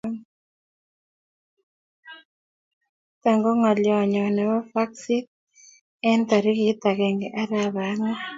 nitok 3.21 3.37
ko 3.43 3.49
ngolyonyo 3.59 4.23
nebo 4.35 4.57
faksit 4.71 5.25
eng 6.07 6.21
tarikit 6.29 6.79
agenge 6.89 7.27
arap 7.41 7.75
angwan 7.83 8.19